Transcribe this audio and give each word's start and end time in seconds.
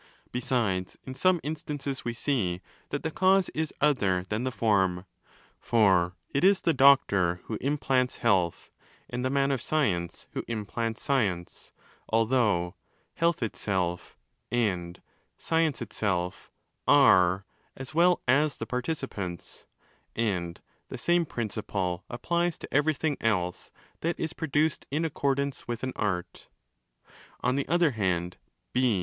Besides, 0.31 0.97
in 1.05 1.13
some 1.13 1.39
instances 1.43 2.03
we 2.03 2.15
see 2.15 2.61
that 2.89 3.03
the 3.03 3.11
cause 3.11 3.49
is 3.49 3.71
other 3.81 4.23
than 4.23 4.45
the 4.45 4.51
Form. 4.51 5.05
For 5.59 6.15
it 6.31 6.43
is 6.43 6.61
the 6.61 6.73
doctor 6.73 7.39
who 7.43 7.59
implants 7.61 8.15
health 8.17 8.71
and 9.11 9.23
the 9.23 9.29
man 9.29 9.51
of 9.51 9.61
science 9.61 10.25
who 10.31 10.43
implants 10.47 11.03
science, 11.03 11.71
although' 12.09 12.73
Health 13.21 13.43
itself' 13.43 14.17
and' 14.51 14.99
Science 15.49 15.83
itself' 15.83 16.49
ave 16.87 17.43
as 17.77 17.93
well 17.93 18.21
as 18.27 18.57
the 18.57 18.65
Participants: 18.65 19.67
and 20.15 20.59
the 20.89 20.97
same 20.97 21.27
principle 21.27 22.05
applies 22.09 22.57
to 22.57 22.73
everything 22.73 23.17
else 23.21 23.69
that 23.99 24.19
is 24.19 24.33
produced 24.33 24.87
in 24.89 25.05
accordance 25.05 25.67
with 25.67 25.83
an 25.83 25.93
art. 25.95 26.47
On 27.41 27.55
the 27.55 27.67
other 27.67 27.91
hand 27.91 28.37
(4). 28.73 28.81